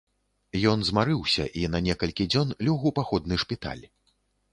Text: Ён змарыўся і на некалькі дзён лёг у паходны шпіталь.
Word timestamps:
Ён 0.71 0.79
змарыўся 0.85 1.45
і 1.63 1.65
на 1.73 1.81
некалькі 1.87 2.27
дзён 2.31 2.55
лёг 2.69 2.87
у 2.91 2.93
паходны 3.01 3.39
шпіталь. 3.45 3.83